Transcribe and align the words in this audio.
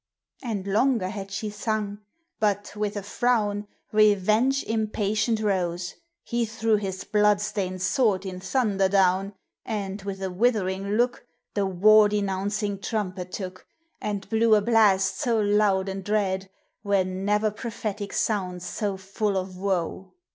369 0.41 0.57
And 0.57 0.73
longer 0.89 1.09
had 1.09 1.29
she 1.29 1.51
sung— 1.51 1.99
but, 2.39 2.75
with 2.75 2.97
a 2.97 3.03
frown, 3.03 3.67
Revenge 3.91 4.63
impatient 4.63 5.39
rose; 5.41 5.93
He 6.23 6.43
threw 6.43 6.77
his 6.77 7.03
blood 7.03 7.39
stained 7.39 7.83
sword 7.83 8.25
in 8.25 8.39
thunder 8.39 8.89
down; 8.89 9.35
And, 9.63 10.01
with 10.01 10.23
a 10.23 10.31
withering 10.31 10.93
look, 10.93 11.27
The 11.53 11.67
war 11.67 12.09
denouncing 12.09 12.79
trumpet 12.79 13.31
took, 13.31 13.67
And 14.01 14.27
blew 14.27 14.55
a 14.55 14.61
blast 14.61 15.19
so 15.19 15.39
loud 15.39 15.87
and 15.87 16.03
dread, 16.03 16.49
Were 16.83 17.03
ne'er 17.03 17.51
prophetic 17.51 18.11
sounds 18.11 18.65
so 18.65 18.97
full 18.97 19.37
of 19.37 19.55
woe 19.55 20.15